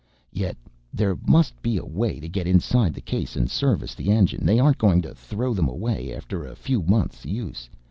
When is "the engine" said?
3.93-4.47